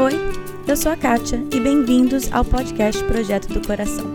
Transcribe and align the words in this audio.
Oi, 0.00 0.12
eu 0.68 0.76
sou 0.76 0.92
a 0.92 0.96
Kátia 0.96 1.42
e 1.52 1.58
bem-vindos 1.58 2.32
ao 2.32 2.44
podcast 2.44 3.02
Projeto 3.02 3.48
do 3.48 3.66
Coração. 3.66 4.06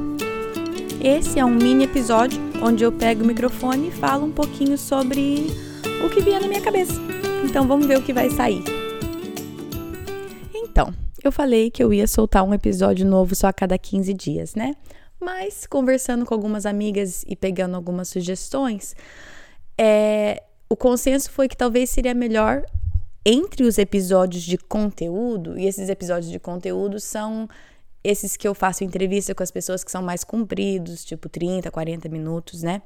Esse 1.04 1.40
é 1.40 1.44
um 1.44 1.54
mini 1.54 1.84
episódio 1.84 2.40
onde 2.64 2.86
eu 2.86 2.92
pego 2.92 3.22
o 3.22 3.28
microfone 3.28 3.90
e 3.90 3.92
falo 3.92 4.26
um 4.26 4.32
pouquinho 4.32 4.78
sobre 4.78 5.48
o 6.06 6.10
que 6.10 6.22
vier 6.22 6.40
na 6.40 6.48
minha 6.48 6.62
cabeça. 6.62 6.94
Então 7.44 7.68
vamos 7.68 7.86
ver 7.86 7.98
o 7.98 8.02
que 8.02 8.14
vai 8.14 8.30
sair. 8.30 8.64
Então, 10.56 10.94
eu 11.22 11.34
falei 11.34 11.70
que 11.70 11.84
eu 11.84 11.92
ia 11.92 12.08
soltar 12.08 12.46
um 12.46 12.54
episódio 12.54 13.06
novo 13.06 13.36
só 13.36 13.48
a 13.48 13.54
cada 13.54 13.78
15 13.78 14.14
dias, 14.14 14.56
né? 14.56 14.78
Mas 15.20 15.68
conversando 15.68 16.26
com 16.26 16.34
algumas 16.34 16.66
amigas 16.66 17.26
e 17.28 17.36
pegando 17.36 17.76
algumas 17.76 18.08
sugestões, 18.08 18.96
é, 19.78 20.44
o 20.70 20.78
consenso 20.78 21.30
foi 21.30 21.50
que 21.50 21.58
talvez 21.58 21.90
seria 21.90 22.14
melhor 22.14 22.64
entre 23.26 23.64
os 23.64 23.78
episódios 23.78 24.44
de 24.44 24.58
conteúdo, 24.58 25.58
e 25.58 25.66
esses 25.66 25.90
episódios 25.90 26.32
de 26.32 26.40
conteúdo 26.40 27.00
são 27.00 27.48
esses 28.04 28.36
que 28.36 28.48
eu 28.48 28.54
faço 28.54 28.84
entrevista 28.84 29.34
com 29.34 29.44
as 29.44 29.52
pessoas 29.52 29.84
que 29.84 29.92
são 29.92 30.04
mais 30.04 30.24
compridos, 30.24 31.06
tipo 31.06 31.30
30, 31.30 31.72
40 31.72 32.10
minutos, 32.10 32.62
né? 32.62 32.82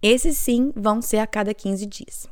Esses 0.00 0.36
sim 0.36 0.72
vão 0.76 1.02
ser 1.02 1.18
a 1.18 1.26
cada 1.26 1.52
15 1.52 1.86
dias. 1.86 2.28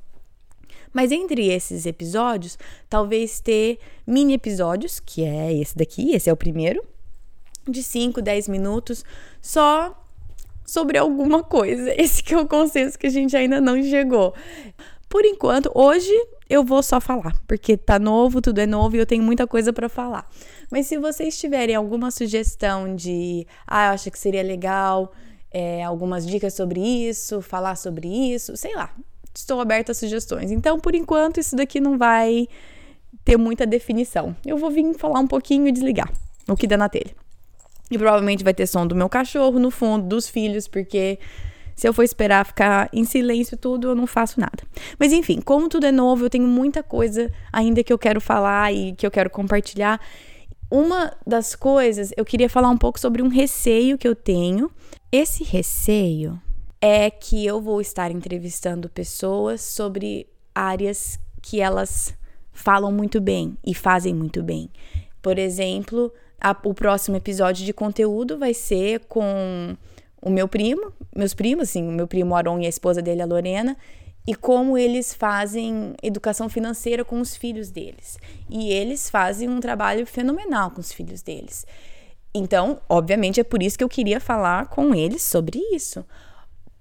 Mas 0.93 1.11
entre 1.11 1.49
esses 1.49 1.85
episódios, 1.85 2.57
talvez 2.89 3.41
ter 3.41 3.79
mini 4.07 4.35
episódios, 4.35 5.01
que 5.01 5.25
é 5.25 5.53
esse 5.53 5.77
daqui, 5.77 6.15
esse 6.15 6.31
é 6.31 6.33
o 6.33 6.37
primeiro, 6.37 6.83
de 7.69 7.83
5, 7.83 8.23
10 8.23 8.49
minutos, 8.49 9.05
só 9.43 10.01
sobre 10.65 10.99
alguma 10.99 11.43
coisa. 11.43 11.93
Esse 12.01 12.23
que 12.23 12.35
é 12.35 12.39
o 12.39 12.47
consenso 12.47 12.99
que 12.99 13.07
a 13.07 13.11
gente 13.11 13.37
ainda 13.37 13.61
não 13.61 13.81
chegou. 13.83 14.35
Por 15.09 15.25
enquanto, 15.25 15.71
hoje 15.75 16.13
eu 16.49 16.65
vou 16.65 16.83
só 16.83 17.01
falar, 17.01 17.35
porque 17.47 17.77
tá 17.77 17.99
novo, 17.99 18.41
tudo 18.41 18.61
é 18.61 18.67
novo 18.67 18.97
e 18.97 18.99
eu 18.99 19.07
tenho 19.07 19.23
muita 19.23 19.47
coisa 19.47 19.73
para 19.73 19.89
falar. 19.89 20.29
Mas 20.71 20.87
se 20.87 20.99
vocês 20.99 21.39
tiverem 21.39 21.75
alguma 21.75 22.11
sugestão 22.11 22.95
de, 22.95 23.47
ah, 23.67 23.87
eu 23.87 23.93
acho 23.93 24.11
que 24.11 24.19
seria 24.19 24.43
legal, 24.43 25.13
é, 25.51 25.83
algumas 25.83 26.27
dicas 26.27 26.55
sobre 26.55 26.81
isso, 26.81 27.41
falar 27.41 27.77
sobre 27.77 28.09
isso, 28.09 28.57
sei 28.57 28.75
lá, 28.75 28.95
estou 29.35 29.61
aberta 29.61 29.93
a 29.93 29.95
sugestões. 29.95 30.51
Então, 30.51 30.79
por 30.79 30.95
enquanto, 30.95 31.39
isso 31.39 31.57
daqui 31.57 31.81
não 31.81 31.97
vai 31.97 32.49
ter 33.25 33.37
muita 33.37 33.67
definição. 33.67 34.37
Eu 34.45 34.57
vou 34.59 34.71
vir 34.71 34.93
falar 34.95 35.21
um 35.21 35.27
pouquinho 35.27 35.67
e 35.67 35.73
desligar 35.73 36.11
o 36.49 36.57
que 36.57 36.67
dá 36.67 36.77
na 36.77 36.89
telha. 36.89 37.15
E 37.91 37.97
provavelmente 37.97 38.43
vai 38.43 38.55
ter 38.55 38.67
som 38.67 38.87
do 38.87 38.95
meu 38.95 39.09
cachorro 39.09 39.59
no 39.59 39.71
fundo, 39.71 40.07
dos 40.07 40.29
filhos, 40.29 40.67
porque 40.67 41.19
se 41.77 41.87
eu 41.87 41.93
for 41.93 42.03
esperar 42.03 42.47
ficar 42.47 42.89
em 42.91 43.05
silêncio 43.05 43.55
tudo, 43.55 43.89
eu 43.89 43.95
não 43.95 44.07
faço 44.07 44.41
nada. 44.41 44.63
Mas 44.99 45.13
enfim, 45.13 45.43
como 45.43 45.69
tudo 45.69 45.85
é 45.85 45.93
novo, 45.93 46.25
eu 46.25 46.31
tenho 46.31 46.47
muita 46.47 46.83
coisa 46.83 47.31
ainda 47.53 47.85
que 47.85 47.93
eu 47.93 47.99
quero 47.99 48.19
falar 48.19 48.73
e 48.73 48.95
que 48.95 49.07
eu 49.07 49.11
quero 49.11 49.29
compartilhar. 49.29 50.01
Uma 50.71 51.13
das 51.27 51.55
coisas, 51.55 52.13
eu 52.17 52.25
queria 52.25 52.49
falar 52.49 52.71
um 52.71 52.79
pouco 52.79 52.99
sobre 52.99 53.23
um 53.23 53.29
receio 53.29 53.99
que 53.99 54.09
eu 54.09 54.17
tenho. 54.17 54.71
Esse 55.13 55.45
receio 55.45 56.41
é 56.81 57.11
que 57.11 57.45
eu 57.45 57.61
vou 57.61 57.81
estar 57.81 58.11
entrevistando 58.11 58.89
pessoas 58.89 59.61
sobre 59.61 60.27
áreas 60.55 61.21
que 61.43 61.61
elas 61.61 62.15
falam 62.53 62.91
muito 62.91 63.21
bem 63.21 63.57
e 63.65 63.75
fazem 63.75 64.15
muito 64.15 64.43
bem. 64.43 64.71
Por 65.21 65.39
exemplo, 65.39 66.11
a, 66.41 66.57
o 66.65 66.73
próximo 66.73 67.17
episódio 67.17 67.67
de 67.67 67.73
conteúdo 67.73 68.39
vai 68.39 68.55
ser 68.55 69.01
com 69.09 69.77
o 70.23 70.31
meu 70.31 70.49
primo, 70.49 70.93
meus 71.15 71.35
primos, 71.35 71.69
assim, 71.69 71.87
o 71.87 71.93
meu 71.93 72.07
primo 72.07 72.35
Aron 72.35 72.59
e 72.61 72.67
a 72.67 72.69
esposa 72.69 73.01
dele, 73.03 73.23
a 73.23 73.27
Lorena, 73.27 73.77
e 74.27 74.35
como 74.35 74.77
eles 74.77 75.15
fazem 75.15 75.95
educação 76.03 76.49
financeira 76.49 77.05
com 77.05 77.21
os 77.21 77.37
filhos 77.37 77.71
deles. 77.71 78.19
E 78.51 78.73
eles 78.73 79.09
fazem 79.09 79.49
um 79.49 79.61
trabalho 79.61 80.05
fenomenal 80.05 80.73
com 80.73 80.81
os 80.81 80.93
filhos 80.93 81.23
deles. 81.23 81.65
Então, 82.35 82.81
obviamente, 82.89 83.41
é 83.41 83.45
por 83.45 83.63
isso 83.63 83.79
que 83.79 83.85
eu 83.85 83.89
queria 83.89 84.21
falar 84.21 84.67
com 84.67 84.95
eles 84.95 85.23
sobre 85.23 85.59
isso. 85.73 86.05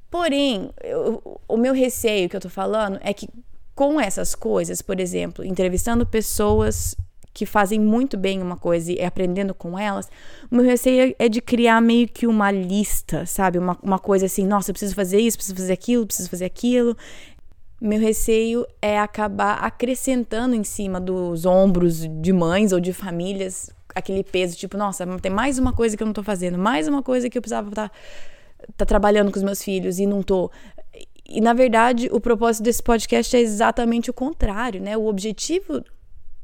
Porém, 0.09 0.71
eu, 0.83 1.39
o 1.47 1.55
meu 1.55 1.73
receio 1.73 2.27
que 2.27 2.35
eu 2.35 2.41
tô 2.41 2.49
falando 2.49 2.99
é 3.01 3.13
que 3.13 3.29
com 3.75 3.99
essas 3.99 4.33
coisas, 4.33 4.81
por 4.81 4.99
exemplo, 4.99 5.45
entrevistando 5.45 6.05
pessoas 6.05 6.95
que 7.35 7.45
fazem 7.45 7.77
muito 7.77 8.17
bem 8.17 8.41
uma 8.41 8.55
coisa 8.55 8.93
e 8.93 9.03
aprendendo 9.03 9.53
com 9.53 9.77
elas, 9.77 10.09
o 10.49 10.55
meu 10.55 10.63
receio 10.63 11.13
é 11.19 11.27
de 11.27 11.41
criar 11.41 11.81
meio 11.81 12.07
que 12.07 12.25
uma 12.25 12.49
lista, 12.49 13.25
sabe? 13.25 13.59
Uma, 13.59 13.77
uma 13.83 13.99
coisa 13.99 14.25
assim, 14.25 14.47
nossa, 14.47 14.71
eu 14.71 14.73
preciso 14.73 14.95
fazer 14.95 15.19
isso, 15.19 15.35
preciso 15.37 15.57
fazer 15.57 15.73
aquilo, 15.73 16.07
preciso 16.07 16.29
fazer 16.29 16.45
aquilo. 16.45 16.95
Meu 17.81 17.99
receio 17.99 18.65
é 18.81 18.97
acabar 18.97 19.55
acrescentando 19.55 20.55
em 20.55 20.63
cima 20.63 20.97
dos 20.97 21.45
ombros 21.45 22.07
de 22.07 22.31
mães 22.31 22.71
ou 22.71 22.79
de 22.79 22.93
famílias 22.93 23.69
aquele 23.93 24.23
peso, 24.23 24.55
tipo, 24.55 24.77
nossa, 24.77 25.05
tem 25.19 25.31
mais 25.31 25.59
uma 25.59 25.73
coisa 25.73 25.97
que 25.97 26.03
eu 26.03 26.05
não 26.05 26.13
tô 26.13 26.23
fazendo, 26.23 26.57
mais 26.57 26.87
uma 26.87 27.03
coisa 27.03 27.29
que 27.29 27.37
eu 27.37 27.41
precisava 27.41 27.67
estar 27.67 27.89
tá, 27.89 27.95
tá 28.77 28.85
trabalhando 28.85 29.29
com 29.29 29.37
os 29.37 29.43
meus 29.43 29.61
filhos 29.61 29.99
e 29.99 30.05
não 30.05 30.23
tô. 30.23 30.49
E 31.27 31.41
na 31.41 31.53
verdade, 31.53 32.07
o 32.13 32.19
propósito 32.21 32.63
desse 32.63 32.81
podcast 32.81 33.35
é 33.35 33.41
exatamente 33.41 34.09
o 34.09 34.13
contrário, 34.13 34.81
né? 34.81 34.95
O 34.95 35.07
objetivo 35.07 35.83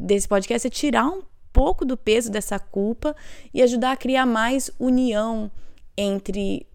desse 0.02 0.28
podcast 0.28 0.68
é 0.68 0.70
tirar 0.70 1.08
um 1.08 1.22
pouco 1.54 1.86
do 1.86 1.96
peso 1.96 2.32
dessa 2.32 2.58
culpa 2.58 3.16
e 3.54 3.62
ajudar 3.62 3.92
a 3.92 3.98
criar 3.98 4.26
mais 4.26 4.72
união 4.80 5.52
entre 5.96 6.66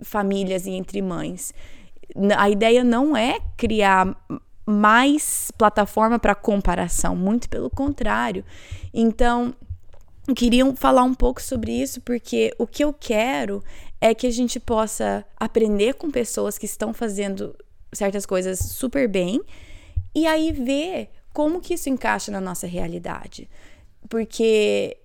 famílias 0.00 0.66
e 0.66 0.70
entre 0.70 1.02
mães. 1.02 1.52
A 2.36 2.48
ideia 2.48 2.84
não 2.84 3.16
é 3.16 3.40
criar 3.56 4.16
mais 4.64 5.50
plataforma 5.56 6.18
para 6.18 6.34
comparação, 6.34 7.16
muito 7.16 7.48
pelo 7.48 7.70
contrário. 7.70 8.44
Então, 8.92 9.54
queriam 10.34 10.74
falar 10.74 11.02
um 11.02 11.14
pouco 11.14 11.40
sobre 11.40 11.72
isso 11.72 12.00
porque 12.00 12.52
o 12.58 12.66
que 12.66 12.84
eu 12.84 12.92
quero 12.92 13.62
é 14.00 14.14
que 14.14 14.26
a 14.26 14.30
gente 14.30 14.60
possa 14.60 15.24
aprender 15.36 15.94
com 15.94 16.10
pessoas 16.10 16.58
que 16.58 16.66
estão 16.66 16.92
fazendo 16.92 17.54
certas 17.92 18.26
coisas 18.26 18.58
super 18.58 19.08
bem 19.08 19.40
e 20.14 20.26
aí 20.26 20.52
ver 20.52 21.10
como 21.36 21.60
que 21.60 21.74
isso 21.74 21.90
encaixa 21.90 22.32
na 22.32 22.40
nossa 22.40 22.66
realidade? 22.66 23.46
Porque 24.08 24.96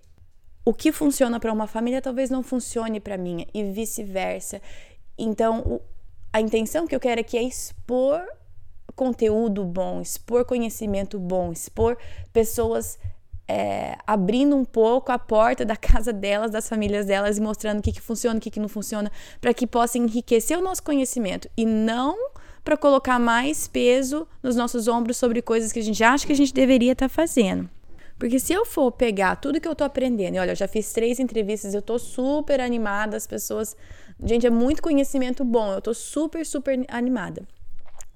o 0.63 0.73
que 0.73 0.89
funciona 0.93 1.41
para 1.41 1.51
uma 1.51 1.67
família 1.67 2.01
talvez 2.01 2.29
não 2.29 2.41
funcione 2.41 3.01
para 3.01 3.17
minha 3.17 3.45
e 3.53 3.61
vice-versa. 3.65 4.61
Então, 5.17 5.59
o, 5.59 5.81
a 6.31 6.39
intenção 6.39 6.87
que 6.87 6.95
eu 6.95 7.01
quero 7.01 7.19
aqui 7.19 7.37
é 7.37 7.43
expor 7.43 8.21
conteúdo 8.95 9.65
bom, 9.65 9.99
expor 9.99 10.45
conhecimento 10.45 11.19
bom, 11.19 11.51
expor 11.51 11.97
pessoas 12.31 12.97
é, 13.45 13.97
abrindo 14.07 14.55
um 14.55 14.63
pouco 14.63 15.11
a 15.11 15.19
porta 15.19 15.65
da 15.65 15.75
casa 15.75 16.13
delas, 16.13 16.49
das 16.49 16.69
famílias 16.69 17.07
delas 17.07 17.39
e 17.39 17.41
mostrando 17.41 17.79
o 17.79 17.81
que, 17.81 17.91
que 17.91 17.99
funciona, 17.99 18.37
o 18.37 18.41
que, 18.41 18.49
que 18.49 18.59
não 18.61 18.69
funciona, 18.69 19.11
para 19.41 19.53
que 19.53 19.67
possa 19.67 19.97
enriquecer 19.97 20.57
o 20.57 20.61
nosso 20.61 20.81
conhecimento 20.81 21.49
e 21.57 21.65
não 21.65 22.15
para 22.63 22.77
colocar 22.77 23.19
mais 23.19 23.67
peso 23.67 24.27
nos 24.41 24.55
nossos 24.55 24.87
ombros 24.87 25.17
sobre 25.17 25.41
coisas 25.41 25.71
que 25.71 25.79
a 25.79 25.83
gente 25.83 26.03
acha 26.03 26.25
que 26.25 26.33
a 26.33 26.35
gente 26.35 26.53
deveria 26.53 26.93
estar 26.93 27.09
tá 27.09 27.13
fazendo. 27.13 27.69
Porque 28.19 28.39
se 28.39 28.53
eu 28.53 28.65
for 28.65 28.91
pegar 28.91 29.35
tudo 29.35 29.59
que 29.59 29.67
eu 29.67 29.73
tô 29.73 29.83
aprendendo, 29.83 30.35
e 30.35 30.39
olha, 30.39 30.51
eu 30.51 30.55
já 30.55 30.67
fiz 30.67 30.93
três 30.93 31.19
entrevistas, 31.19 31.73
eu 31.73 31.81
tô 31.81 31.97
super 31.97 32.61
animada, 32.61 33.17
as 33.17 33.25
pessoas. 33.25 33.75
Gente, 34.23 34.45
é 34.45 34.49
muito 34.51 34.79
conhecimento 34.79 35.43
bom, 35.43 35.73
eu 35.73 35.81
tô 35.81 35.91
super, 35.91 36.45
super 36.45 36.85
animada. 36.87 37.47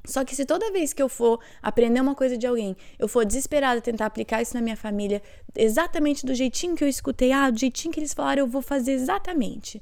Só 0.05 0.23
que 0.23 0.35
se 0.35 0.45
toda 0.45 0.71
vez 0.71 0.93
que 0.93 1.01
eu 1.01 1.09
for 1.09 1.39
aprender 1.61 1.99
uma 1.99 2.13
coisa 2.13 2.37
de 2.37 2.45
alguém, 2.45 2.77
eu 2.99 3.07
for 3.07 3.25
desesperada 3.25 3.81
tentar 3.81 4.05
aplicar 4.05 4.43
isso 4.43 4.53
na 4.53 4.61
minha 4.61 4.77
família, 4.77 5.23
exatamente 5.55 6.23
do 6.23 6.35
jeitinho 6.35 6.75
que 6.75 6.83
eu 6.83 6.87
escutei, 6.87 7.31
ah, 7.31 7.49
do 7.49 7.59
jeitinho 7.59 7.91
que 7.91 7.99
eles 7.99 8.13
falaram, 8.13 8.43
eu 8.43 8.47
vou 8.47 8.61
fazer 8.61 8.91
exatamente. 8.91 9.81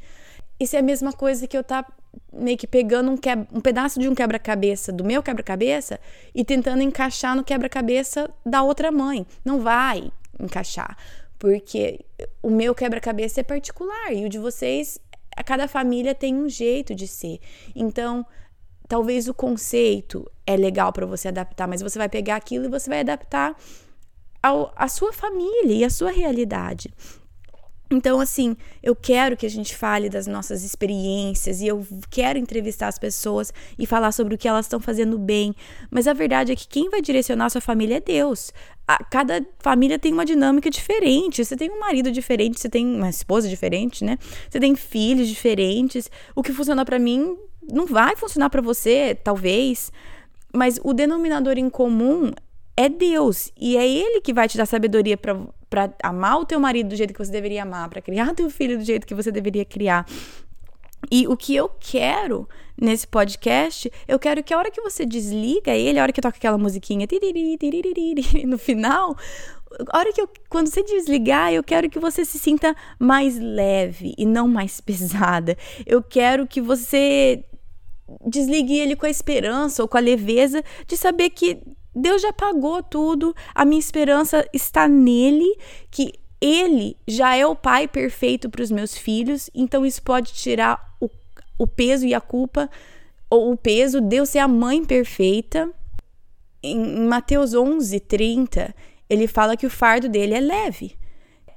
Isso 0.57 0.75
é 0.75 0.79
a 0.79 0.83
mesma 0.83 1.11
coisa 1.11 1.45
que 1.47 1.57
eu 1.57 1.63
tá 1.63 1.85
meio 2.31 2.57
que 2.57 2.67
pegando 2.67 3.11
um, 3.11 3.17
que... 3.17 3.29
um 3.51 3.61
pedaço 3.61 3.99
de 3.99 4.07
um 4.07 4.15
quebra-cabeça 4.15 4.91
do 4.91 5.03
meu 5.03 5.21
quebra-cabeça 5.21 5.99
e 6.33 6.43
tentando 6.43 6.81
encaixar 6.81 7.35
no 7.35 7.43
quebra-cabeça 7.43 8.29
da 8.45 8.63
outra 8.63 8.91
mãe. 8.91 9.25
Não 9.43 9.61
vai 9.61 10.11
encaixar, 10.39 10.97
porque 11.37 11.99
o 12.41 12.49
meu 12.49 12.73
quebra-cabeça 12.73 13.41
é 13.41 13.43
particular 13.43 14.13
e 14.13 14.25
o 14.25 14.29
de 14.29 14.39
vocês, 14.39 14.99
cada 15.45 15.67
família 15.67 16.15
tem 16.15 16.35
um 16.35 16.49
jeito 16.49 16.95
de 16.95 17.07
ser. 17.07 17.39
Então, 17.75 18.25
talvez 18.87 19.27
o 19.27 19.33
conceito 19.33 20.29
é 20.45 20.55
legal 20.55 20.91
para 20.91 21.05
você 21.05 21.27
adaptar, 21.27 21.67
mas 21.67 21.81
você 21.81 21.97
vai 21.97 22.09
pegar 22.09 22.35
aquilo 22.35 22.65
e 22.65 22.69
você 22.69 22.89
vai 22.89 22.99
adaptar 22.99 23.55
ao, 24.41 24.73
a 24.75 24.87
sua 24.87 25.13
família 25.13 25.73
e 25.73 25.83
a 25.83 25.89
sua 25.89 26.11
realidade. 26.11 26.93
Então, 27.93 28.19
assim, 28.19 28.57
eu 28.81 28.95
quero 28.95 29.37
que 29.37 29.45
a 29.45 29.49
gente 29.49 29.75
fale 29.75 30.09
das 30.09 30.25
nossas 30.25 30.63
experiências 30.63 31.61
e 31.61 31.67
eu 31.67 31.85
quero 32.09 32.39
entrevistar 32.39 32.87
as 32.87 32.97
pessoas 32.97 33.53
e 33.77 33.85
falar 33.85 34.11
sobre 34.11 34.33
o 34.33 34.37
que 34.37 34.47
elas 34.47 34.65
estão 34.65 34.79
fazendo 34.79 35.17
bem. 35.19 35.55
Mas 35.91 36.07
a 36.07 36.13
verdade 36.13 36.51
é 36.51 36.55
que 36.55 36.67
quem 36.67 36.89
vai 36.89 37.01
direcionar 37.01 37.45
a 37.45 37.49
sua 37.51 37.61
família 37.61 37.97
é 37.97 38.01
Deus. 38.01 38.51
A, 38.87 39.03
cada 39.03 39.45
família 39.59 39.99
tem 39.99 40.11
uma 40.11 40.25
dinâmica 40.25 40.71
diferente. 40.71 41.45
Você 41.45 41.55
tem 41.55 41.69
um 41.69 41.79
marido 41.79 42.11
diferente, 42.11 42.59
você 42.59 42.67
tem 42.67 42.83
uma 42.83 43.09
esposa 43.09 43.47
diferente, 43.47 44.03
né? 44.03 44.17
Você 44.49 44.59
tem 44.59 44.75
filhos 44.75 45.27
diferentes. 45.27 46.09
O 46.35 46.41
que 46.41 46.51
funciona 46.51 46.83
para 46.83 46.97
mim 46.97 47.37
não 47.71 47.85
vai 47.85 48.15
funcionar 48.15 48.49
para 48.49 48.61
você, 48.61 49.15
talvez. 49.23 49.91
Mas 50.51 50.79
o 50.83 50.93
denominador 50.93 51.59
em 51.59 51.69
comum 51.69 52.31
é 52.75 52.89
Deus. 52.89 53.51
E 53.55 53.77
é 53.77 53.87
Ele 53.87 54.19
que 54.19 54.33
vai 54.33 54.47
te 54.47 54.57
dar 54.57 54.65
sabedoria 54.65 55.15
para 55.73 55.91
amar 56.03 56.39
o 56.39 56.45
teu 56.45 56.59
marido 56.59 56.89
do 56.89 56.95
jeito 56.95 57.11
que 57.11 57.25
você 57.25 57.31
deveria 57.31 57.63
amar, 57.63 57.89
para 57.89 57.99
criar 57.99 58.35
teu 58.35 58.47
filho 58.47 58.77
do 58.77 58.83
jeito 58.83 59.07
que 59.07 59.15
você 59.15 59.31
deveria 59.31 59.65
criar. 59.65 60.05
E 61.11 61.27
o 61.27 61.35
que 61.35 61.55
eu 61.55 61.67
quero 61.67 62.47
nesse 62.79 63.07
podcast, 63.07 63.91
eu 64.07 64.19
quero 64.19 64.43
que 64.43 64.53
a 64.53 64.57
hora 64.59 64.69
que 64.69 64.79
você 64.79 65.03
desliga 65.03 65.71
ele, 65.71 65.97
a 65.97 66.03
hora 66.03 66.13
que 66.13 66.21
toca 66.21 66.37
aquela 66.37 66.59
musiquinha 66.59 67.07
no 68.45 68.57
final, 68.59 69.17
a 69.89 69.97
hora 69.97 70.13
que 70.13 70.21
eu, 70.21 70.29
quando 70.47 70.67
você 70.67 70.83
desligar, 70.83 71.51
eu 71.51 71.63
quero 71.63 71.89
que 71.89 71.97
você 71.97 72.23
se 72.23 72.37
sinta 72.37 72.75
mais 72.99 73.39
leve 73.39 74.13
e 74.15 74.27
não 74.27 74.47
mais 74.47 74.79
pesada. 74.79 75.57
Eu 75.87 76.03
quero 76.03 76.45
que 76.45 76.61
você 76.61 77.43
desligue 78.27 78.77
ele 78.77 78.95
com 78.95 79.07
a 79.07 79.09
esperança 79.09 79.81
ou 79.81 79.87
com 79.87 79.97
a 79.97 80.01
leveza 80.01 80.63
de 80.87 80.95
saber 80.95 81.31
que 81.31 81.59
Deus 81.95 82.21
já 82.21 82.33
pagou 82.33 82.81
tudo, 82.81 83.35
a 83.53 83.63
minha 83.63 83.79
esperança 83.79 84.47
está 84.51 84.87
nele, 84.87 85.57
que 85.91 86.13
ele 86.41 86.97
já 87.07 87.35
é 87.35 87.45
o 87.45 87.55
pai 87.55 87.87
perfeito 87.87 88.49
para 88.49 88.63
os 88.63 88.71
meus 88.71 88.97
filhos, 88.97 89.49
então 89.53 89.85
isso 89.85 90.01
pode 90.01 90.33
tirar 90.33 90.95
o, 90.99 91.09
o 91.57 91.65
peso 91.65 92.05
e 92.05 92.13
a 92.13 92.19
culpa, 92.19 92.69
ou 93.29 93.51
o 93.51 93.57
peso 93.57 94.01
de 94.01 94.17
eu 94.17 94.25
ser 94.25 94.39
a 94.39 94.47
mãe 94.47 94.83
perfeita. 94.83 95.69
Em 96.61 97.07
Mateus 97.07 97.53
11, 97.53 97.99
30, 97.99 98.75
ele 99.09 99.27
fala 99.27 99.57
que 99.57 99.65
o 99.65 99.69
fardo 99.69 100.09
dele 100.09 100.33
é 100.33 100.39
leve. 100.39 100.97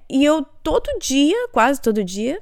E 0.09 0.25
eu 0.25 0.45
todo 0.63 0.99
dia, 1.01 1.49
quase 1.49 1.81
todo 1.81 2.05
dia, 2.05 2.41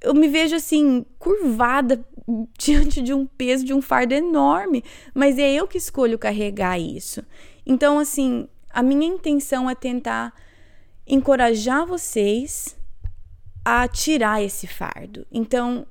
eu 0.00 0.14
me 0.14 0.28
vejo 0.28 0.56
assim, 0.56 1.04
curvada 1.18 2.04
diante 2.58 3.02
de 3.02 3.12
um 3.12 3.26
peso, 3.26 3.64
de 3.64 3.74
um 3.74 3.82
fardo 3.82 4.14
enorme, 4.14 4.84
mas 5.14 5.38
é 5.38 5.52
eu 5.52 5.66
que 5.66 5.78
escolho 5.78 6.18
carregar 6.18 6.78
isso. 6.78 7.24
Então, 7.66 7.98
assim, 7.98 8.48
a 8.70 8.82
minha 8.82 9.06
intenção 9.06 9.68
é 9.68 9.74
tentar 9.74 10.32
encorajar 11.06 11.86
vocês 11.86 12.76
a 13.64 13.86
tirar 13.88 14.42
esse 14.42 14.66
fardo. 14.66 15.26
Então, 15.30 15.86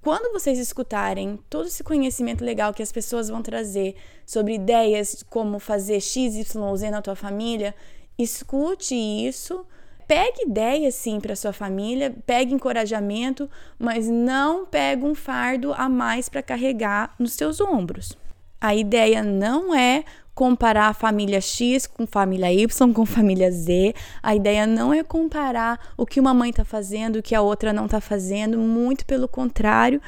quando 0.00 0.32
vocês 0.32 0.58
escutarem 0.58 1.38
todo 1.50 1.66
esse 1.66 1.84
conhecimento 1.84 2.44
legal 2.44 2.72
que 2.72 2.82
as 2.82 2.92
pessoas 2.92 3.28
vão 3.28 3.42
trazer 3.42 3.96
sobre 4.24 4.54
ideias 4.54 5.22
como 5.28 5.58
fazer 5.58 6.00
X, 6.00 6.34
Y, 6.36 6.76
Z 6.76 6.90
na 6.90 7.02
tua 7.02 7.16
família, 7.16 7.74
escute 8.16 8.94
isso 8.94 9.66
pegue 10.10 10.42
ideias 10.42 10.96
sim 10.96 11.20
para 11.20 11.36
sua 11.36 11.52
família, 11.52 12.12
pegue 12.26 12.52
encorajamento, 12.52 13.48
mas 13.78 14.08
não 14.08 14.66
pegue 14.66 15.04
um 15.04 15.14
fardo 15.14 15.72
a 15.72 15.88
mais 15.88 16.28
para 16.28 16.42
carregar 16.42 17.14
nos 17.16 17.34
seus 17.34 17.60
ombros. 17.60 18.18
A 18.60 18.74
ideia 18.74 19.22
não 19.22 19.72
é 19.72 20.02
comparar 20.34 20.88
a 20.88 20.94
família 20.94 21.40
X 21.40 21.86
com 21.86 22.08
família 22.08 22.52
Y, 22.52 22.92
com 22.92 23.06
família 23.06 23.52
Z. 23.52 23.94
A 24.20 24.34
ideia 24.34 24.66
não 24.66 24.92
é 24.92 25.04
comparar 25.04 25.78
o 25.96 26.04
que 26.04 26.18
uma 26.18 26.34
mãe 26.34 26.50
está 26.50 26.64
fazendo, 26.64 27.20
o 27.20 27.22
que 27.22 27.36
a 27.36 27.40
outra 27.40 27.72
não 27.72 27.84
está 27.84 28.00
fazendo, 28.00 28.58
muito 28.58 29.06
pelo 29.06 29.28
contrário. 29.28 30.02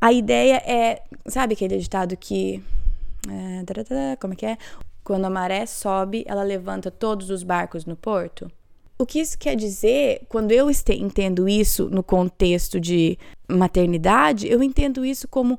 A 0.00 0.12
ideia 0.12 0.62
é, 0.64 1.02
sabe 1.26 1.54
aquele 1.54 1.78
ditado 1.78 2.16
que. 2.16 2.62
É, 3.28 4.16
como 4.20 4.34
é 4.34 4.36
que 4.36 4.46
é? 4.46 4.56
Quando 5.02 5.24
a 5.24 5.30
maré 5.30 5.66
sobe, 5.66 6.24
ela 6.28 6.44
levanta 6.44 6.92
todos 6.92 7.28
os 7.28 7.42
barcos 7.42 7.84
no 7.84 7.96
porto. 7.96 8.48
O 8.98 9.06
que 9.06 9.20
isso 9.20 9.38
quer 9.38 9.54
dizer, 9.54 10.26
quando 10.28 10.50
eu 10.50 10.68
entendo 10.68 11.48
isso 11.48 11.88
no 11.88 12.02
contexto 12.02 12.80
de 12.80 13.16
maternidade, 13.48 14.48
eu 14.48 14.60
entendo 14.60 15.04
isso 15.04 15.28
como 15.28 15.58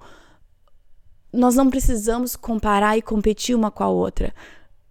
nós 1.31 1.55
não 1.55 1.69
precisamos 1.69 2.35
comparar 2.35 2.97
e 2.97 3.01
competir 3.01 3.55
uma 3.55 3.71
com 3.71 3.83
a 3.83 3.89
outra. 3.89 4.33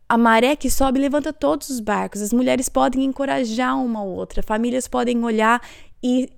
A 0.09 0.17
maré 0.17 0.56
que 0.56 0.71
sobe 0.71 0.99
levanta 0.99 1.31
todos 1.31 1.69
os 1.69 1.81
barcos. 1.81 2.23
As 2.23 2.33
mulheres 2.33 2.71
podem 2.71 3.05
encorajar 3.05 3.77
uma 3.79 4.03
outra, 4.03 4.43
famílias 4.43 4.89
podem 4.89 5.23
olhar 5.23 5.61
e 6.03 6.31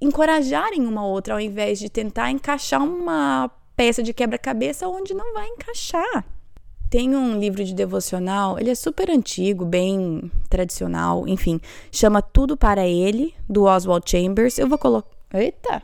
encorajarem 0.00 0.86
uma 0.86 1.04
outra 1.04 1.34
ao 1.34 1.40
invés 1.40 1.80
de 1.80 1.90
tentar 1.90 2.30
encaixar 2.30 2.84
uma 2.84 3.50
peça 3.74 4.00
de 4.00 4.14
quebra-cabeça 4.14 4.86
onde 4.86 5.12
não 5.12 5.34
vai 5.34 5.48
encaixar. 5.48 6.24
Tem 6.92 7.16
um 7.16 7.40
livro 7.40 7.64
de 7.64 7.72
devocional, 7.72 8.58
ele 8.58 8.68
é 8.68 8.74
super 8.74 9.08
antigo, 9.08 9.64
bem 9.64 10.30
tradicional, 10.50 11.26
enfim, 11.26 11.58
chama 11.90 12.20
Tudo 12.20 12.54
para 12.54 12.86
Ele, 12.86 13.34
do 13.48 13.62
Oswald 13.62 14.04
Chambers. 14.06 14.58
Eu 14.58 14.68
vou 14.68 14.76
colocar. 14.76 15.08
Eita! 15.32 15.82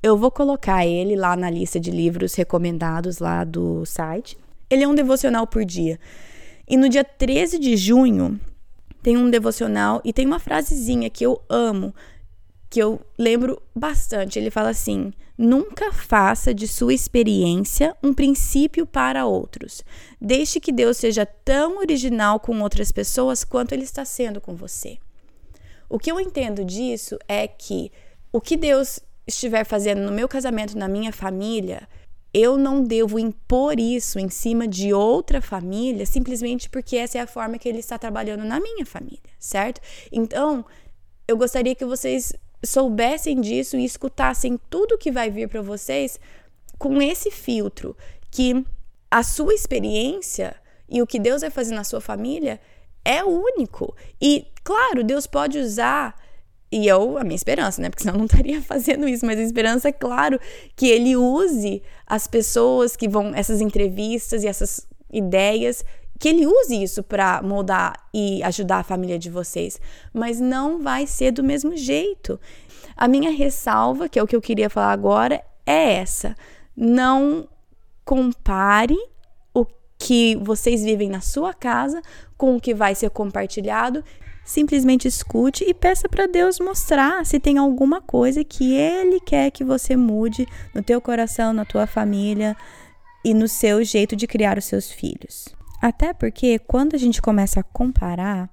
Eu 0.00 0.16
vou 0.16 0.30
colocar 0.30 0.86
ele 0.86 1.16
lá 1.16 1.34
na 1.34 1.50
lista 1.50 1.80
de 1.80 1.90
livros 1.90 2.36
recomendados 2.36 3.18
lá 3.18 3.42
do 3.42 3.84
site. 3.84 4.38
Ele 4.70 4.84
é 4.84 4.88
um 4.88 4.94
devocional 4.94 5.48
por 5.48 5.64
dia. 5.64 5.98
E 6.68 6.76
no 6.76 6.88
dia 6.88 7.02
13 7.02 7.58
de 7.58 7.76
junho 7.76 8.38
tem 9.02 9.16
um 9.16 9.28
devocional 9.28 10.00
e 10.04 10.12
tem 10.12 10.26
uma 10.26 10.38
frasezinha 10.38 11.10
que 11.10 11.26
eu 11.26 11.42
amo, 11.48 11.92
que 12.70 12.80
eu 12.80 13.00
lembro 13.18 13.60
bastante. 13.74 14.38
Ele 14.38 14.50
fala 14.50 14.70
assim: 14.70 15.12
Nunca 15.36 15.90
faça 15.90 16.54
de 16.54 16.68
sua 16.68 16.94
experiência 16.94 17.96
um 18.02 18.14
princípio 18.14 18.86
para 18.86 19.26
outros. 19.26 19.82
Deixe 20.20 20.60
que 20.60 20.70
Deus 20.70 20.98
seja 20.98 21.24
tão 21.24 21.78
original 21.78 22.38
com 22.38 22.60
outras 22.60 22.92
pessoas 22.92 23.42
quanto 23.42 23.72
ele 23.72 23.84
está 23.84 24.04
sendo 24.04 24.40
com 24.40 24.54
você. 24.54 24.98
O 25.88 25.98
que 25.98 26.12
eu 26.12 26.20
entendo 26.20 26.64
disso 26.64 27.18
é 27.26 27.48
que 27.48 27.90
o 28.30 28.40
que 28.40 28.56
Deus 28.56 29.00
estiver 29.26 29.64
fazendo 29.64 30.02
no 30.02 30.12
meu 30.12 30.28
casamento, 30.28 30.78
na 30.78 30.86
minha 30.86 31.12
família, 31.12 31.88
eu 32.32 32.56
não 32.56 32.84
devo 32.84 33.18
impor 33.18 33.80
isso 33.80 34.18
em 34.18 34.28
cima 34.28 34.68
de 34.68 34.92
outra 34.92 35.40
família 35.40 36.06
simplesmente 36.06 36.70
porque 36.70 36.96
essa 36.96 37.18
é 37.18 37.20
a 37.22 37.26
forma 37.26 37.58
que 37.58 37.68
ele 37.68 37.78
está 37.78 37.98
trabalhando 37.98 38.44
na 38.44 38.60
minha 38.60 38.86
família, 38.86 39.18
certo? 39.38 39.80
Então, 40.12 40.64
eu 41.26 41.36
gostaria 41.36 41.74
que 41.74 41.84
vocês 41.84 42.34
soubessem 42.64 43.40
disso 43.40 43.76
e 43.76 43.84
escutassem 43.84 44.58
tudo 44.68 44.98
que 44.98 45.10
vai 45.10 45.30
vir 45.30 45.48
para 45.48 45.62
vocês 45.62 46.18
com 46.78 47.00
esse 47.00 47.30
filtro 47.30 47.96
que 48.30 48.64
a 49.10 49.22
sua 49.22 49.54
experiência 49.54 50.54
e 50.88 51.02
o 51.02 51.06
que 51.06 51.18
Deus 51.18 51.42
vai 51.42 51.50
fazer 51.50 51.74
na 51.74 51.84
sua 51.84 52.00
família 52.00 52.60
é 53.04 53.24
único. 53.24 53.94
E 54.20 54.46
claro, 54.62 55.02
Deus 55.02 55.26
pode 55.26 55.58
usar 55.58 56.14
e 56.72 56.86
eu, 56.86 57.18
a 57.18 57.24
minha 57.24 57.34
esperança, 57.34 57.82
né? 57.82 57.90
Porque 57.90 58.02
senão 58.02 58.14
eu 58.14 58.18
não 58.18 58.26
estaria 58.26 58.62
fazendo 58.62 59.08
isso, 59.08 59.26
mas 59.26 59.38
a 59.38 59.42
esperança 59.42 59.88
é 59.88 59.92
claro 59.92 60.38
que 60.76 60.86
ele 60.86 61.16
use 61.16 61.82
as 62.06 62.26
pessoas 62.26 62.94
que 62.94 63.08
vão 63.08 63.34
essas 63.34 63.60
entrevistas 63.60 64.44
e 64.44 64.46
essas 64.46 64.86
ideias 65.12 65.84
que 66.20 66.28
ele 66.28 66.46
use 66.46 66.80
isso 66.80 67.02
para 67.02 67.40
moldar 67.40 67.94
e 68.12 68.42
ajudar 68.42 68.80
a 68.80 68.84
família 68.84 69.18
de 69.18 69.30
vocês, 69.30 69.80
mas 70.12 70.38
não 70.38 70.78
vai 70.82 71.06
ser 71.06 71.32
do 71.32 71.42
mesmo 71.42 71.74
jeito. 71.74 72.38
A 72.94 73.08
minha 73.08 73.30
ressalva, 73.30 74.06
que 74.06 74.18
é 74.18 74.22
o 74.22 74.26
que 74.26 74.36
eu 74.36 74.42
queria 74.42 74.68
falar 74.68 74.92
agora, 74.92 75.42
é 75.64 75.94
essa: 75.94 76.36
não 76.76 77.48
compare 78.04 78.98
o 79.54 79.64
que 79.98 80.36
vocês 80.36 80.84
vivem 80.84 81.08
na 81.08 81.22
sua 81.22 81.54
casa 81.54 82.02
com 82.36 82.54
o 82.54 82.60
que 82.60 82.74
vai 82.74 82.94
ser 82.94 83.08
compartilhado. 83.08 84.04
Simplesmente 84.44 85.08
escute 85.08 85.64
e 85.64 85.72
peça 85.72 86.06
para 86.06 86.26
Deus 86.26 86.60
mostrar 86.60 87.24
se 87.24 87.40
tem 87.40 87.56
alguma 87.56 88.02
coisa 88.02 88.44
que 88.44 88.74
Ele 88.74 89.20
quer 89.20 89.50
que 89.50 89.64
você 89.64 89.96
mude 89.96 90.46
no 90.74 90.82
teu 90.82 91.00
coração, 91.00 91.54
na 91.54 91.64
tua 91.64 91.86
família 91.86 92.54
e 93.24 93.32
no 93.32 93.48
seu 93.48 93.82
jeito 93.82 94.14
de 94.14 94.26
criar 94.26 94.58
os 94.58 94.66
seus 94.66 94.90
filhos. 94.90 95.59
Até 95.80 96.12
porque 96.12 96.58
quando 96.58 96.94
a 96.94 96.98
gente 96.98 97.22
começa 97.22 97.60
a 97.60 97.62
comparar, 97.62 98.50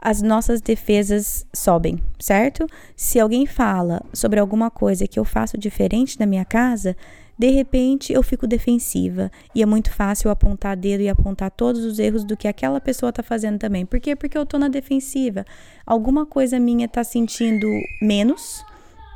as 0.00 0.22
nossas 0.22 0.62
defesas 0.62 1.46
sobem, 1.52 1.98
certo? 2.18 2.66
Se 2.96 3.20
alguém 3.20 3.44
fala 3.44 4.02
sobre 4.14 4.40
alguma 4.40 4.70
coisa 4.70 5.06
que 5.06 5.18
eu 5.18 5.24
faço 5.24 5.58
diferente 5.58 6.18
na 6.18 6.24
minha 6.24 6.44
casa, 6.44 6.96
de 7.38 7.50
repente 7.50 8.12
eu 8.12 8.22
fico 8.22 8.46
defensiva 8.46 9.30
e 9.54 9.62
é 9.62 9.66
muito 9.66 9.92
fácil 9.92 10.30
apontar 10.30 10.76
dedo 10.76 11.02
e 11.02 11.08
apontar 11.08 11.50
todos 11.50 11.84
os 11.84 11.98
erros 11.98 12.24
do 12.24 12.36
que 12.36 12.48
aquela 12.48 12.80
pessoa 12.80 13.10
está 13.10 13.22
fazendo 13.22 13.58
também. 13.58 13.84
Por 13.84 14.00
quê? 14.00 14.16
Porque 14.16 14.36
eu 14.36 14.42
estou 14.42 14.58
na 14.58 14.68
defensiva. 14.68 15.44
Alguma 15.86 16.24
coisa 16.24 16.58
minha 16.58 16.86
está 16.86 17.04
sentindo 17.04 17.66
menos, 18.00 18.64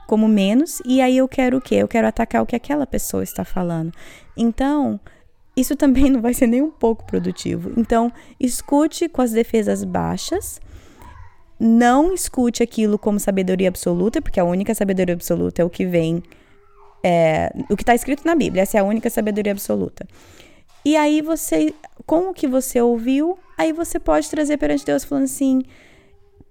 como 0.06 0.28
menos, 0.28 0.82
e 0.84 1.00
aí 1.00 1.16
eu 1.16 1.26
quero 1.26 1.58
o 1.58 1.60
quê? 1.60 1.76
Eu 1.76 1.88
quero 1.88 2.06
atacar 2.06 2.42
o 2.42 2.46
que 2.46 2.56
aquela 2.56 2.86
pessoa 2.86 3.22
está 3.22 3.42
falando. 3.42 3.90
Então, 4.36 5.00
isso 5.56 5.76
também 5.76 6.10
não 6.10 6.20
vai 6.20 6.34
ser 6.34 6.46
nem 6.46 6.62
um 6.62 6.70
pouco 6.70 7.04
produtivo. 7.04 7.72
Então, 7.76 8.12
escute 8.38 9.08
com 9.08 9.22
as 9.22 9.32
defesas 9.32 9.84
baixas. 9.84 10.60
Não 11.58 12.12
escute 12.12 12.62
aquilo 12.62 12.98
como 12.98 13.20
sabedoria 13.20 13.68
absoluta, 13.68 14.20
porque 14.20 14.40
a 14.40 14.44
única 14.44 14.74
sabedoria 14.74 15.14
absoluta 15.14 15.62
é 15.62 15.64
o 15.64 15.70
que 15.70 15.86
vem, 15.86 16.22
é, 17.02 17.52
o 17.70 17.76
que 17.76 17.82
está 17.82 17.94
escrito 17.94 18.26
na 18.26 18.34
Bíblia. 18.34 18.62
Essa 18.62 18.78
é 18.78 18.80
a 18.80 18.84
única 18.84 19.08
sabedoria 19.08 19.52
absoluta. 19.52 20.06
E 20.84 20.96
aí 20.96 21.22
você, 21.22 21.72
com 22.04 22.30
o 22.30 22.34
que 22.34 22.46
você 22.46 22.80
ouviu, 22.80 23.38
aí 23.56 23.72
você 23.72 23.98
pode 23.98 24.28
trazer 24.28 24.58
perante 24.58 24.84
Deus 24.84 25.04
falando 25.04 25.24
assim: 25.24 25.62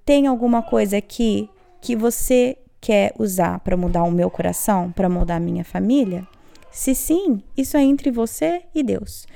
tem 0.06 0.26
alguma 0.26 0.64
coisa 0.64 0.98
aqui 0.98 1.50
que 1.82 1.96
você 1.96 2.58
quer 2.80 3.14
usar 3.20 3.60
para 3.60 3.78
mudar 3.78 4.04
o 4.04 4.12
meu 4.12 4.30
coração, 4.30 4.92
para 4.92 5.10
mudar 5.10 5.36
a 5.36 5.40
minha 5.40 5.64
família? 5.64 6.26
Se 6.74 6.96
sim, 6.96 7.44
isso 7.56 7.78
é 7.78 7.84
entre 7.84 8.10
você 8.10 8.64
e 8.74 8.82
Deus. 8.82 9.28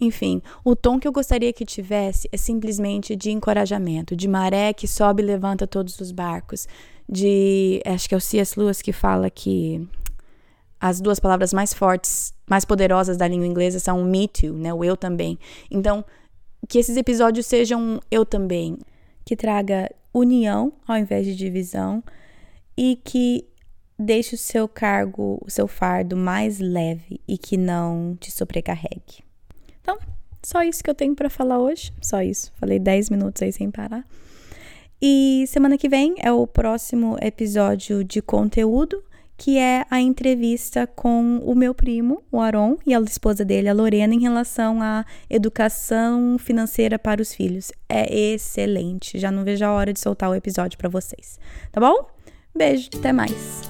Enfim, 0.00 0.40
o 0.64 0.76
tom 0.76 1.00
que 1.00 1.08
eu 1.08 1.12
gostaria 1.12 1.52
que 1.52 1.64
tivesse 1.64 2.28
é 2.30 2.36
simplesmente 2.36 3.16
de 3.16 3.32
encorajamento, 3.32 4.14
de 4.14 4.28
maré 4.28 4.72
que 4.72 4.86
sobe 4.86 5.22
e 5.22 5.26
levanta 5.26 5.66
todos 5.66 6.00
os 6.00 6.12
barcos, 6.12 6.68
de. 7.08 7.82
Acho 7.84 8.08
que 8.08 8.14
é 8.14 8.18
o 8.18 8.20
C.S. 8.20 8.58
Lewis 8.58 8.80
que 8.80 8.92
fala 8.92 9.28
que 9.28 9.86
as 10.80 11.00
duas 11.00 11.18
palavras 11.18 11.52
mais 11.52 11.74
fortes, 11.74 12.32
mais 12.48 12.64
poderosas 12.64 13.16
da 13.16 13.26
língua 13.26 13.46
inglesa 13.46 13.80
são 13.80 14.04
me 14.04 14.28
too, 14.28 14.52
né? 14.56 14.72
O 14.72 14.84
eu 14.84 14.96
também. 14.96 15.36
Então, 15.70 16.04
que 16.68 16.78
esses 16.78 16.96
episódios 16.96 17.46
sejam 17.46 18.00
eu 18.10 18.24
também, 18.24 18.78
que 19.24 19.34
traga 19.34 19.90
união 20.12 20.72
ao 20.86 20.96
invés 20.96 21.26
de 21.26 21.34
divisão 21.34 22.02
e 22.76 22.96
que 23.04 23.44
deixe 23.98 24.34
o 24.34 24.38
seu 24.38 24.68
cargo, 24.68 25.40
o 25.44 25.50
seu 25.50 25.66
fardo 25.66 26.16
mais 26.16 26.58
leve 26.58 27.20
e 27.26 27.38
que 27.38 27.56
não 27.56 28.16
te 28.18 28.30
sobrecarregue. 28.30 29.24
Então, 29.80 29.98
só 30.42 30.62
isso 30.62 30.82
que 30.82 30.90
eu 30.90 30.94
tenho 30.94 31.14
para 31.14 31.30
falar 31.30 31.58
hoje, 31.58 31.92
só 32.00 32.22
isso. 32.22 32.52
Falei 32.56 32.78
10 32.78 33.10
minutos 33.10 33.42
aí 33.42 33.52
sem 33.52 33.70
parar. 33.70 34.06
E 35.00 35.44
semana 35.48 35.76
que 35.76 35.88
vem 35.88 36.14
é 36.18 36.32
o 36.32 36.46
próximo 36.46 37.16
episódio 37.20 38.02
de 38.02 38.22
conteúdo, 38.22 39.02
que 39.36 39.58
é 39.58 39.84
a 39.90 40.00
entrevista 40.00 40.86
com 40.86 41.38
o 41.44 41.54
meu 41.54 41.74
primo, 41.74 42.22
o 42.30 42.40
Aron, 42.40 42.78
e 42.86 42.94
a 42.94 43.00
esposa 43.00 43.44
dele, 43.44 43.68
a 43.68 43.74
Lorena, 43.74 44.14
em 44.14 44.20
relação 44.20 44.80
à 44.80 45.04
educação 45.28 46.38
financeira 46.38 46.98
para 46.98 47.20
os 47.20 47.34
filhos. 47.34 47.72
É 47.88 48.32
excelente. 48.32 49.18
Já 49.18 49.30
não 49.30 49.44
vejo 49.44 49.64
a 49.64 49.72
hora 49.72 49.92
de 49.92 50.00
soltar 50.00 50.30
o 50.30 50.34
episódio 50.34 50.78
para 50.78 50.88
vocês. 50.88 51.38
Tá 51.72 51.80
bom? 51.80 52.13
Beijo, 52.56 52.88
até 52.96 53.12
mais. 53.12 53.62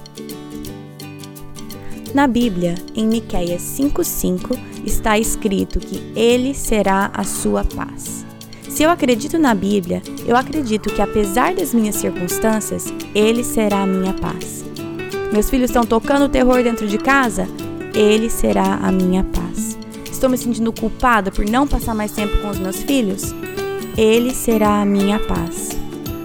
Na 2.13 2.27
Bíblia, 2.27 2.75
em 2.95 3.07
Miqueias 3.07 3.63
5:5, 3.63 4.55
está 4.85 5.17
escrito 5.17 5.79
que 5.79 6.03
ele 6.15 6.53
será 6.53 7.09
a 7.11 7.23
sua 7.23 7.63
paz. 7.63 8.23
Se 8.69 8.83
eu 8.83 8.91
acredito 8.91 9.39
na 9.39 9.55
Bíblia, 9.55 10.03
eu 10.27 10.35
acredito 10.35 10.93
que 10.93 11.01
apesar 11.01 11.55
das 11.55 11.73
minhas 11.73 11.95
circunstâncias, 11.95 12.85
ele 13.15 13.43
será 13.43 13.81
a 13.81 13.87
minha 13.87 14.13
paz. 14.13 14.63
Meus 15.33 15.49
filhos 15.49 15.71
estão 15.71 15.83
tocando 15.83 16.29
terror 16.29 16.61
dentro 16.61 16.87
de 16.87 16.99
casa? 16.99 17.47
Ele 17.95 18.29
será 18.29 18.75
a 18.75 18.91
minha 18.91 19.23
paz. 19.23 19.79
Estou 20.11 20.29
me 20.29 20.37
sentindo 20.37 20.71
culpada 20.71 21.31
por 21.31 21.43
não 21.43 21.67
passar 21.67 21.95
mais 21.95 22.11
tempo 22.11 22.37
com 22.37 22.49
os 22.49 22.59
meus 22.59 22.83
filhos? 22.83 23.33
Ele 23.97 24.31
será 24.31 24.81
a 24.81 24.85
minha 24.85 25.19
paz. 25.21 25.84